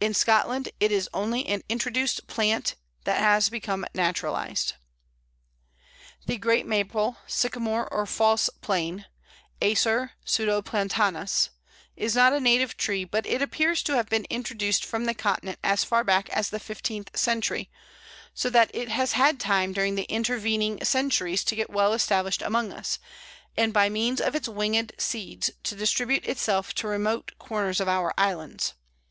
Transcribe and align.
In 0.00 0.14
Scotland 0.14 0.70
it 0.80 0.90
is 0.90 1.10
only 1.12 1.46
an 1.46 1.62
introduced 1.68 2.26
plant 2.26 2.74
that 3.04 3.18
has 3.18 3.50
become 3.50 3.84
naturalized. 3.94 4.72
The 6.24 6.38
Great 6.38 6.64
Maple, 6.64 7.18
Sycamore, 7.26 7.86
or 7.92 8.06
False 8.06 8.48
Plane 8.62 9.04
(Acer 9.60 10.12
pseudo 10.24 10.62
platanus) 10.62 11.50
is 11.98 12.14
not 12.14 12.32
a 12.32 12.40
native 12.40 12.78
tree, 12.78 13.04
but 13.04 13.26
it 13.26 13.42
appears 13.42 13.82
to 13.82 13.94
have 13.96 14.08
been 14.08 14.24
introduced 14.30 14.86
from 14.86 15.04
the 15.04 15.12
Continent 15.12 15.58
as 15.62 15.84
far 15.84 16.02
back 16.02 16.30
as 16.30 16.48
the 16.48 16.58
fifteenth 16.58 17.14
century, 17.14 17.68
so 18.32 18.48
that 18.48 18.70
it 18.72 18.88
has 18.88 19.12
had 19.12 19.38
time 19.38 19.74
during 19.74 19.96
the 19.96 20.10
intervening 20.10 20.82
centuries 20.82 21.44
to 21.44 21.54
get 21.54 21.68
well 21.68 21.92
established 21.92 22.40
among 22.40 22.72
us, 22.72 22.98
and 23.54 23.74
by 23.74 23.90
means 23.90 24.18
of 24.18 24.34
its 24.34 24.48
winged 24.48 24.92
seeds 24.96 25.50
to 25.62 25.76
distribute 25.76 26.26
itself 26.26 26.72
to 26.72 26.88
remote 26.88 27.32
corners 27.38 27.80
of 27.82 27.86
our 27.88 28.14
islands. 28.16 28.72